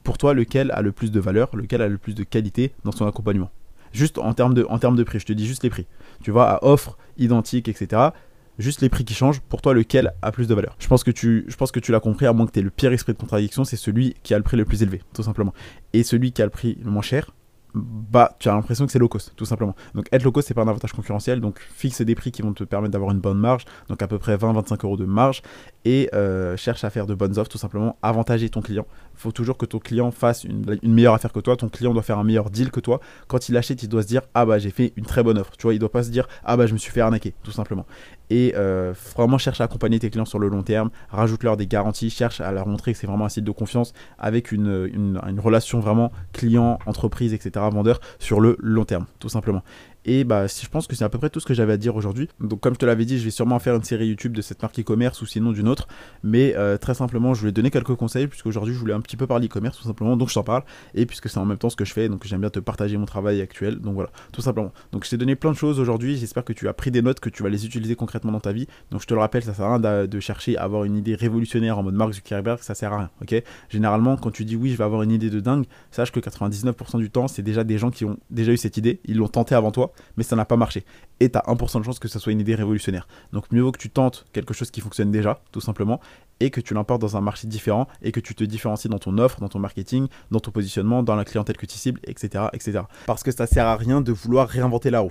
Pour 0.04 0.18
toi, 0.18 0.34
lequel 0.34 0.72
a 0.72 0.82
le 0.82 0.92
plus 0.92 1.12
de 1.12 1.20
valeur, 1.20 1.56
lequel 1.56 1.82
a 1.82 1.88
le 1.88 1.98
plus 1.98 2.16
de 2.16 2.24
qualité 2.24 2.74
dans 2.84 2.92
son 2.92 3.06
accompagnement? 3.06 3.52
Juste 3.92 4.20
en 4.20 4.34
termes 4.34 4.54
de, 4.54 4.66
en 4.70 4.78
termes 4.78 4.96
de 4.96 5.04
prix, 5.04 5.20
je 5.20 5.26
te 5.26 5.34
dis 5.34 5.48
juste 5.48 5.64
les 5.64 5.70
prix. 5.70 5.88
Tu 6.22 6.32
vois, 6.32 6.50
à 6.50 6.64
offre 6.64 6.98
identique, 7.18 7.68
etc 7.68 8.12
juste 8.60 8.82
les 8.82 8.90
prix 8.90 9.06
qui 9.06 9.14
changent, 9.14 9.40
pour 9.40 9.62
toi, 9.62 9.74
lequel 9.74 10.14
a 10.22 10.32
plus 10.32 10.48
de 10.48 10.54
valeur? 10.54 10.76
Je 10.80 10.88
pense 10.88 11.04
que 11.04 11.12
tu, 11.12 11.46
l'as 11.90 12.00
compris, 12.00 12.26
à 12.26 12.34
moins 12.34 12.46
que 12.46 12.52
tu 12.52 12.60
aies 12.60 12.64
le 12.64 12.70
pire 12.70 12.92
esprit 12.92 13.14
de 13.14 13.18
contradiction, 13.18 13.64
c'est 13.64 13.78
celui 13.78 14.16
qui 14.22 14.34
a 14.34 14.38
le 14.38 14.44
prix 14.44 14.58
le 14.58 14.66
plus 14.66 14.84
élevé, 14.84 15.02
tout 15.14 15.24
simplement. 15.24 15.54
Et 15.94 16.04
celui 16.04 16.32
qui 16.32 16.42
a 16.42 16.46
le 16.46 16.52
prix 16.52 16.78
le 16.84 16.92
moins 16.92 17.02
cher, 17.02 17.32
bah 17.76 18.36
tu 18.40 18.50
as 18.50 18.54
l'impression 18.54 18.86
que 18.86 18.92
c'est 18.92 19.00
low 19.00 19.08
cost 19.08 19.34
tout 19.36 19.46
simplement. 19.46 19.76
Donc 19.94 20.08
être 20.12 20.24
low 20.24 20.32
cost 20.32 20.48
c'est 20.48 20.54
pas 20.54 20.64
un 20.64 20.68
avantage 20.68 20.94
concurrentiel. 20.94 21.40
Donc 21.40 21.60
fixe 21.60 22.02
des 22.02 22.16
prix 22.16 22.32
qui 22.32 22.42
vont 22.42 22.54
te 22.54 22.64
permettre 22.64 22.92
d'avoir 22.92 23.12
une 23.12 23.20
bonne 23.20 23.38
marge. 23.38 23.66
Donc 23.90 24.02
à 24.02 24.08
peu 24.08 24.18
près 24.18 24.36
20-25 24.36 24.86
euros 24.86 24.98
de 24.98 25.06
marge. 25.06 25.42
Et 25.86 26.10
euh, 26.14 26.58
cherche 26.58 26.84
à 26.84 26.90
faire 26.90 27.06
de 27.06 27.14
bonnes 27.14 27.38
offres 27.38 27.50
tout 27.50 27.58
simplement. 27.58 27.98
Avantager 28.02 28.50
ton 28.50 28.62
client. 28.62 28.86
Il 29.14 29.20
faut 29.20 29.32
toujours 29.32 29.58
que 29.58 29.66
ton 29.66 29.80
client 29.80 30.12
fasse 30.12 30.44
une, 30.44 30.80
meilleure 30.84 31.14
affaire 31.14 31.32
que 31.32 31.40
toi. 31.40 31.56
Ton 31.56 31.70
client 31.70 31.94
doit 31.94 32.04
faire 32.04 32.18
un 32.18 32.24
meilleur 32.24 32.50
deal 32.50 32.72
que 32.72 32.80
toi. 32.80 33.00
Quand 33.28 33.50
il 33.50 33.58
achète 33.58 33.84
il 33.84 33.90
doit 33.90 34.04
se 34.04 34.08
dire 34.08 34.22
ah 34.34 34.46
bah 34.46 34.58
j'ai 34.58 34.72
fait 34.72 34.94
une 34.96 35.06
très 35.06 35.24
bonne 35.24 35.38
offre 35.38 35.56
tu 35.58 35.64
vois 35.64 35.74
il 35.74 35.80
doit 35.80 35.92
pas 35.92 36.04
se 36.04 36.10
dire 36.10 36.28
ah 36.44 36.58
bah 36.58 36.66
je 36.66 36.74
me 36.74 36.78
suis 36.78 36.92
fait 36.92 37.02
arnaquer 37.02 37.34
tout 37.44 37.52
simplement 37.52 37.86
et 38.30 38.54
euh, 38.56 38.94
vraiment 39.16 39.38
cherche 39.38 39.60
à 39.60 39.64
accompagner 39.64 39.98
tes 40.00 40.10
clients 40.10 40.26
sur 40.26 40.40
le 40.40 40.48
long 40.48 40.64
terme. 40.64 40.90
Rajoute 41.10 41.44
leur 41.44 41.58
des 41.58 41.68
garanties. 41.68 42.10
Cherche 42.10 42.42
à 42.42 42.52
leur 42.52 42.68
montrer 42.68 42.94
que 42.94 43.00
c'est 43.00 43.08
vraiment 43.08 43.26
un 43.26 43.30
site 43.30 43.44
de 43.44 43.52
confiance 43.52 43.94
avec 44.18 44.52
une, 44.52 44.90
une 44.94 45.40
relation 45.40 45.80
vraiment 45.80 46.12
client 46.34 46.80
entreprise 46.86 47.34
etc 47.34 47.59
vendeur 47.68 48.00
sur 48.20 48.40
le 48.40 48.56
long 48.62 48.86
terme, 48.86 49.06
tout 49.20 49.28
simplement. 49.28 49.64
Et 50.06 50.24
bah, 50.24 50.48
je 50.48 50.68
pense 50.68 50.88
que 50.88 50.96
c'est 50.96 51.04
à 51.04 51.10
peu 51.10 51.18
près 51.18 51.30
tout 51.30 51.40
ce 51.40 51.46
que 51.46 51.54
j'avais 51.54 51.74
à 51.74 51.78
dire 51.78 51.96
aujourd'hui. 51.96 52.30
Donc, 52.40 52.62
comme 52.62 52.74
je 52.74 52.80
te 52.80 52.86
l'avais 52.86 53.06
dit, 53.06 53.20
je 53.20 53.26
vais 53.26 53.32
sûrement 53.32 53.60
faire 53.60 53.76
une 53.76 53.84
série 53.84 54.08
YouTube 54.08 54.34
de 54.34 54.42
cette 54.42 54.62
marque 54.62 54.80
e-commerce 54.80 55.22
ou 55.22 55.26
sinon 55.26 55.52
d'une 55.52 55.68
autre. 55.68 55.88
Mais 56.24 56.56
euh, 56.56 56.78
très 56.78 56.94
simplement, 56.94 57.34
je 57.34 57.42
voulais 57.42 57.52
donner 57.52 57.70
quelques 57.70 57.96
conseils 57.96 58.28
puisqu'aujourd'hui, 58.28 58.74
je 58.74 58.80
voulais 58.80 58.94
un 58.94 59.02
petit 59.02 59.18
peu 59.18 59.28
parler 59.28 59.48
e-commerce 59.48 59.78
tout 59.78 59.84
simplement. 59.84 60.16
Donc, 60.16 60.30
je 60.30 60.34
t'en 60.34 60.44
parle. 60.44 60.64
Et 60.96 61.06
puisque 61.06 61.30
c'est 61.30 61.38
en 61.38 61.46
même 61.46 61.58
temps 61.58 61.70
ce 61.70 61.76
que 61.76 61.86
je 61.86 61.94
fais, 61.94 62.08
donc 62.08 62.26
j'aime 62.26 62.40
bien 62.40 62.50
te 62.50 62.60
partager 62.60 62.98
mon 62.98 63.06
travail 63.06 63.42
actuel. 63.42 63.80
Donc, 63.80 63.94
voilà, 63.94 64.10
tout 64.32 64.42
simplement. 64.42 64.72
Donc, 64.94 65.04
je 65.04 65.10
t'ai 65.10 65.18
donné 65.18 65.36
plein 65.36 65.52
de 65.52 65.58
choses 65.58 65.80
aujourd'hui. 65.80 66.18
J'espère 66.18 66.46
que 66.46 66.54
tu 66.54 66.68
as 66.70 66.74
pris 66.74 66.92
des 66.92 67.02
notes, 67.02 67.20
que 67.20 67.30
tu 67.30 67.44
vas 67.44 67.50
les 67.50 67.66
utiliser 67.66 67.96
concrètement 67.96 68.32
dans 68.32 68.40
ta 68.40 68.54
vie. 68.54 68.68
Donc, 68.92 69.02
je 69.02 69.06
te 69.06 69.14
le 69.14 69.20
rappelle, 69.20 69.44
ça 69.44 69.54
sert 69.54 69.66
à 69.66 69.78
rien 69.78 70.08
de 70.08 70.20
chercher 70.20 70.58
à 70.58 70.64
avoir 70.64 70.86
une 70.86 70.96
idée 70.96 71.16
révolutionnaire 71.16 71.78
en 71.78 71.84
mode 71.84 71.96
Mark 71.96 72.14
Zuckerberg. 72.14 72.60
Ça 72.62 72.74
sert 72.74 72.94
à 72.94 72.98
rien. 72.98 73.10
Ok? 73.22 73.44
Généralement, 73.70 74.16
quand 74.16 74.32
tu 74.32 74.46
dis 74.46 74.56
oui, 74.56 74.72
je 74.72 74.78
vais 74.78 74.86
avoir 74.86 75.04
une 75.04 75.12
idée 75.12 75.30
de 75.30 75.42
dingue, 75.42 75.66
sache 75.92 76.12
que 76.12 76.22
99% 76.22 76.98
du 77.00 77.10
temps, 77.10 77.28
c'est 77.28 77.42
déjà 77.50 77.64
des 77.64 77.78
gens 77.78 77.92
qui 77.92 78.06
ont 78.06 78.18
déjà 78.30 78.52
eu 78.52 78.58
cette 78.58 78.78
idée. 78.78 79.00
Ils 79.06 79.18
l'ont 79.18 79.28
tenté 79.28 79.56
avant 79.56 79.72
toi, 79.72 79.92
mais 80.18 80.24
ça 80.24 80.36
n'a 80.36 80.46
pas 80.46 80.58
marché 80.58 80.84
et 81.20 81.30
tu 81.30 81.38
as 81.38 81.42
1% 81.42 81.80
de 81.80 81.86
chance 81.86 82.00
que 82.00 82.08
ça 82.08 82.20
soit 82.20 82.32
une 82.32 82.40
idée 82.40 82.56
révolutionnaire. 82.56 83.08
Donc 83.34 83.52
mieux 83.52 83.62
vaut 83.62 83.72
que 83.72 83.80
tu 83.80 83.90
tentes 83.90 84.26
quelque 84.34 84.54
chose 84.54 84.72
qui 84.72 84.82
fonctionne 84.82 85.12
déjà, 85.12 85.42
tout 85.52 85.62
simplement, 85.62 86.00
et 86.40 86.50
que 86.52 86.62
tu 86.62 86.74
l'importes 86.74 87.02
dans 87.02 87.18
un 87.18 87.22
marché 87.22 87.48
différent 87.48 87.88
et 88.02 88.12
que 88.12 88.20
tu 88.20 88.36
te 88.36 88.44
différencies 88.44 88.90
dans 88.90 89.00
ton 89.00 89.18
offre, 89.18 89.42
dans 89.42 89.50
ton 89.50 89.60
marketing, 89.60 90.08
dans 90.32 90.40
ton 90.40 90.52
positionnement, 90.52 91.04
dans 91.04 91.16
la 91.16 91.26
clientèle 91.26 91.58
que 91.58 91.66
tu 91.66 91.78
cibles, 91.78 92.00
etc. 92.06 92.46
etc. 92.54 92.82
Parce 93.06 93.24
que 93.24 93.32
ça 93.32 93.48
sert 93.48 93.66
à 93.66 93.76
rien 93.76 94.02
de 94.02 94.12
vouloir 94.12 94.48
réinventer 94.48 94.90
la 94.90 95.02
roue. 95.02 95.10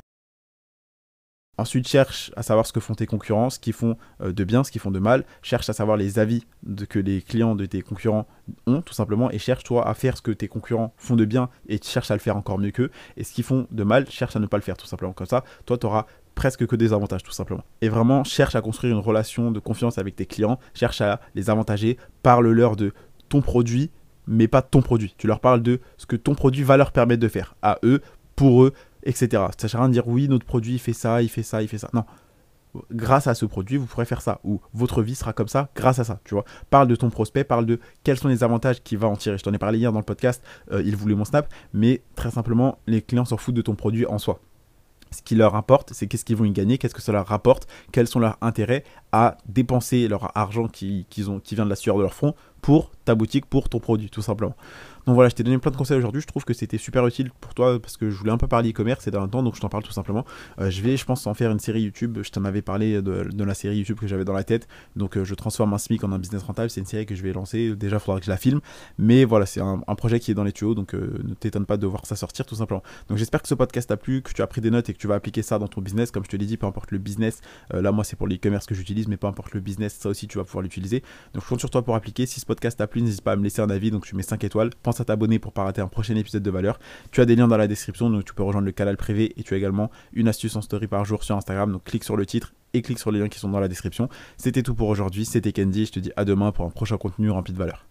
Ensuite, 1.59 1.89
cherche 1.89 2.31
à 2.37 2.45
savoir 2.45 2.67
ce 2.67 2.73
que 2.73 2.79
font 2.79 2.95
tes 2.95 3.07
concurrents, 3.07 3.51
ce 3.51 3.59
qu'ils 3.59 3.73
font 3.73 3.97
euh, 4.23 4.33
de 4.33 4.45
bien, 4.45 4.63
ce 4.63 4.71
qu'ils 4.71 4.81
font 4.81 4.93
de 4.93 5.01
mal. 5.01 5.25
Cherche 5.43 5.69
à 5.69 5.73
savoir 5.73 5.97
les 5.97 6.21
avis 6.21 6.45
que 6.89 7.01
les 7.01 7.21
clients 7.21 7.57
de 7.57 7.67
tes 7.67 7.83
concurrents 7.83 8.29
ont, 8.69 8.81
tout 8.81 8.95
simplement. 8.95 9.29
Et 9.33 9.39
cherche, 9.39 9.65
toi, 9.65 9.89
à 9.89 9.95
faire 9.95 10.17
ce 10.17 10.23
que 10.23 10.31
tes 10.31 10.47
concurrents 10.47 10.95
font 10.97 11.17
de 11.17 11.25
bien 11.25 11.51
et 11.69 11.81
cherche 11.83 12.13
à 12.13 12.15
le 12.15 12.21
faire 12.21 12.37
encore 12.37 12.59
mieux 12.59 12.71
qu'eux. 12.71 12.93
Et 13.17 13.25
ce 13.25 13.33
qu'ils 13.33 13.43
font 13.43 13.67
de 13.73 13.83
mal, 13.83 14.09
cherche 14.09 14.37
à 14.37 14.39
ne 14.39 14.47
pas 14.47 14.57
le 14.57 14.63
faire, 14.63 14.77
tout 14.77 14.87
simplement. 14.87 15.13
Comme 15.13 15.27
ça, 15.27 15.43
toi, 15.67 15.77
tu 15.77 15.87
auras 15.87 16.07
presque 16.37 16.65
que 16.65 16.77
des 16.77 16.93
avantages, 16.93 17.25
tout 17.25 17.33
simplement. 17.33 17.65
Et 17.81 17.89
vraiment, 17.89 18.23
cherche 18.23 18.55
à 18.55 18.61
construire 18.61 18.95
une 18.95 19.03
relation 19.03 19.51
de 19.51 19.59
confiance 19.59 19.99
avec 19.99 20.15
tes 20.15 20.27
clients. 20.27 20.61
Cherche 20.75 21.01
à 21.01 21.21
les 21.35 21.51
avantager. 21.51 21.99
Parle-leur 22.23 22.77
de 22.77 22.93
ton 23.29 23.41
produit, 23.41 23.91
mais 24.29 24.47
pas 24.47 24.63
ton 24.63 24.81
produit. 24.81 25.13
Tu 25.19 25.27
leur 25.27 25.41
parles 25.41 25.65
de 25.65 25.81
ce 25.97 26.07
que 26.07 26.15
ton 26.15 26.37
produit 26.37 26.63
va 26.63 26.77
leur 26.77 26.93
permettre 26.93 27.21
de 27.21 27.29
faire, 27.29 27.57
à 27.63 27.79
eux, 27.83 28.01
pour 28.37 28.63
eux, 28.63 28.73
etc. 29.05 29.45
Ça 29.59 29.69
sert 29.69 29.81
à 29.81 29.85
rien 29.85 29.89
de 29.89 29.95
dire 29.95 30.09
oui, 30.09 30.29
notre 30.29 30.47
produit 30.47 30.79
fait 30.79 30.93
ça, 30.93 31.23
il 31.23 31.29
fait 31.29 31.43
ça, 31.43 31.63
il 31.63 31.69
fait 31.69 31.79
ça. 31.79 31.91
Non. 31.93 32.05
Grâce 32.93 33.27
à 33.27 33.35
ce 33.35 33.47
produit, 33.47 33.77
vous 33.77 33.87
pourrez 33.87 34.05
faire 34.05 34.21
ça. 34.21 34.41
Ou 34.45 34.61
votre 34.75 35.03
vie 35.03 35.15
sera 35.15 35.33
comme 35.33 35.49
ça 35.49 35.71
grâce 35.75 35.99
à 35.99 36.05
ça. 36.05 36.21
Tu 36.25 36.35
vois. 36.35 36.45
Parle 36.71 36.87
de 36.87 36.97
ton 36.97 37.11
prospect, 37.11 37.45
parle 37.45 37.67
de 37.67 37.81
quels 38.05 38.19
sont 38.19 38.29
les 38.29 38.45
avantages 38.45 38.83
qu'il 38.83 38.99
va 38.99 39.09
en 39.09 39.17
tirer. 39.17 39.39
Je 39.39 39.43
t'en 39.43 39.53
ai 39.53 39.59
parlé 39.59 39.79
hier 39.79 39.93
dans 39.93 39.99
le 39.99 40.05
podcast, 40.05 40.43
euh, 40.73 40.83
il 40.85 40.95
voulait 40.97 41.15
mon 41.15 41.25
snap, 41.25 41.53
mais 41.73 42.03
très 42.15 42.31
simplement, 42.31 42.79
les 42.87 43.03
clients 43.03 43.25
s'en 43.25 43.37
foutent 43.37 43.55
de 43.55 43.63
ton 43.63 43.75
produit 43.75 44.07
en 44.07 44.19
soi. 44.19 44.41
Ce 45.11 45.23
qui 45.23 45.35
leur 45.35 45.55
importe, 45.55 45.93
c'est 45.95 46.07
qu'est-ce 46.07 46.25
qu'ils 46.25 46.37
vont 46.37 46.45
y 46.45 46.51
gagner, 46.51 46.77
qu'est-ce 46.77 46.95
que 46.95 47.01
ça 47.01 47.13
leur 47.13 47.27
rapporte, 47.27 47.67
quels 47.93 48.07
sont 48.07 48.21
leurs 48.21 48.37
intérêts 48.43 48.85
à 49.13 49.39
dépenser 49.47 50.07
leur 50.07 50.37
argent 50.37 50.69
qui, 50.69 51.07
ont, 51.27 51.41
qui 51.41 51.55
vient 51.55 51.65
de 51.65 51.71
la 51.71 51.77
sueur 51.77 51.97
de 51.97 52.03
leur 52.03 52.13
front 52.13 52.35
pour 52.61 52.91
ta 53.05 53.15
boutique, 53.15 53.47
pour 53.47 53.69
ton 53.69 53.81
produit, 53.81 54.11
tout 54.11 54.23
simplement. 54.23 54.55
Donc 55.09 55.15
voilà, 55.15 55.31
je 55.31 55.35
t'ai 55.35 55.43
donné 55.43 55.57
plein 55.57 55.71
de 55.71 55.77
conseils 55.77 55.97
aujourd'hui. 55.97 56.21
Je 56.21 56.27
trouve 56.27 56.45
que 56.45 56.53
c'était 56.53 56.77
super 56.77 57.07
utile 57.07 57.31
pour 57.41 57.55
toi 57.55 57.81
parce 57.81 57.97
que 57.97 58.11
je 58.11 58.19
voulais 58.19 58.31
un 58.31 58.37
peu 58.37 58.47
parler 58.47 58.73
e-commerce 58.73 59.05
ces 59.05 59.11
derniers 59.11 59.31
temps, 59.31 59.43
donc 59.43 59.57
je 59.57 59.61
t'en 59.63 59.71
parle 59.71 59.83
tout 59.83 59.93
simplement. 59.93 60.27
Euh, 60.61 60.69
je 60.69 60.83
vais, 60.83 60.99
je 60.99 61.05
pense, 61.07 61.27
en 61.27 61.33
faire 61.33 61.51
une 61.51 61.61
série 61.61 61.81
YouTube. 61.81 62.19
Je 62.23 62.29
t'en 62.31 62.45
avais 62.45 62.61
parlé 62.61 63.01
de, 63.01 63.43
la 63.43 63.55
série 63.55 63.79
YouTube 63.79 63.99
que 63.99 64.07
j'avais 64.07 64.27
dans 64.27 64.35
la 64.35 64.45
tête. 64.45 64.69
Donc 64.97 65.17
euh, 65.17 65.25
je 65.25 65.35
transforme 65.35 65.73
un 65.73 65.79
SMIC 65.79 66.05
en 66.05 66.13
un 66.13 66.19
business 66.19 66.43
rentable. 66.43 66.69
C'est 66.69 66.81
une 66.81 66.87
série 66.87 67.07
que 67.07 67.15
je 67.15 67.23
vais 67.23 67.33
lancer. 67.33 67.75
Déjà, 67.75 67.97
il 67.97 68.01
faudra 68.01 68.21
que 68.21 68.27
je 68.27 68.31
la 68.31 68.37
filme. 68.37 68.61
Mais 68.99 69.25
voilà, 69.25 69.47
c'est 69.47 69.63
un, 69.63 69.79
projet 69.97 70.21
qui 70.21 70.31
est 70.31 70.35
dans 70.35 70.45
les 70.45 70.53
tuyaux, 70.53 70.75
donc 70.75 70.95
euh, 70.95 71.19
ne 71.25 71.33
t'étonne 71.33 71.65
pas 71.65 71.79
de 71.79 71.87
voir 71.87 72.05
ça 72.05 72.15
sortir 72.15 72.45
tout 72.45 72.57
simplement. 72.57 72.83
Donc 73.09 73.17
j'espère 73.17 73.41
que 73.41 73.49
ce 73.49 73.55
podcast 73.55 73.89
t'a 73.89 73.97
plu, 73.97 74.21
que 74.21 74.33
tu 74.35 74.43
as 74.43 74.47
pris 74.47 74.61
des 74.61 74.71
notes 74.71 74.91
et 74.91 74.93
que 74.93 74.99
tu 74.99 75.07
vas 75.07 75.15
appliquer 75.15 75.41
ça 75.41 75.59
dans 75.59 75.69
ton 75.69 75.81
business. 75.81 76.11
Comme 76.11 76.25
je 76.25 76.29
te 76.29 76.37
l'ai 76.37 76.45
dit, 76.45 76.59
peu 76.59 76.67
importe 76.67 76.91
le 76.91 76.99
business. 76.99 77.41
là, 77.73 77.93
moi, 77.93 78.05
c'est 78.05 78.17
pour 78.17 78.29
l'e-commerce 78.29 78.67
que 78.67 78.75
j'utilise, 78.75 79.09
mais 79.09 79.17
peu 79.17 79.27
importe 79.27 79.55
le 79.55 79.61
business, 79.61 79.97
ça 79.99 80.11
aussi, 80.11 80.29
tu 80.29 80.37
vas 80.37 80.45
pouvoir 80.45 80.63
l'utiliser. 80.63 81.03
Donc 81.33 81.43
je 81.43 81.49
compte 81.49 81.61
sur 81.61 81.71
toi 81.71 81.83
pour 81.83 81.95
appliquer. 81.95 82.27
Podcast 82.49 82.79
t'a 82.79 82.89
plu, 82.89 83.01
n'hésite 83.03 83.21
pas 83.21 83.33
à 83.33 83.37
me 83.37 83.45
laisser 83.45 83.63
un 83.63 83.71
avis. 83.71 83.93
Donc 83.93 84.05
tu 84.05 84.17
mets 84.17 84.23
5 84.23 84.43
étoiles. 84.43 84.71
Pense 84.83 85.01
à 85.01 85.05
t'abonner 85.05 85.39
pour 85.39 85.53
pas 85.53 85.63
rater 85.63 85.81
un 85.81 85.87
prochain 85.87 86.17
épisode 86.17 86.43
de 86.43 86.51
valeur. 86.51 86.81
Tu 87.13 87.21
as 87.21 87.27
des 87.27 87.37
liens 87.37 87.47
dans 87.47 87.57
la 87.57 87.69
description, 87.69 88.11
donc 88.11 88.25
tu 88.25 88.35
peux 88.35 88.43
rejoindre 88.43 88.67
le 88.67 88.73
canal 88.73 88.97
privé 88.97 89.33
et 89.37 89.45
tu 89.45 89.55
as 89.55 89.57
également 89.57 89.91
une 90.13 90.27
astuce 90.27 90.57
en 90.57 90.63
story 90.63 90.89
par 90.89 91.05
jour 91.05 91.23
sur 91.23 91.37
Instagram. 91.37 91.71
Donc 91.71 91.85
clique 91.85 92.05
sur 92.05 92.17
le 92.17 92.27
titre 92.27 92.55
et 92.75 92.83
clique 92.83 92.99
sur 92.99 93.13
les 93.13 93.21
liens 93.21 93.29
qui 93.29 93.39
sont 93.39 93.51
dans 93.51 93.61
la 93.61 93.69
description. 93.69 94.09
C'était 94.37 94.63
tout 94.63 94.75
pour 94.75 94.89
aujourd'hui, 94.89 95.25
c'était 95.25 95.53
Candy, 95.53 95.87
je 95.87 95.93
te 95.93 96.01
dis 96.01 96.11
à 96.17 96.25
demain 96.25 96.51
pour 96.51 96.65
un 96.65 96.71
prochain 96.71 96.97
contenu 96.97 97.31
rempli 97.31 97.53
de 97.53 97.59
valeur. 97.59 97.87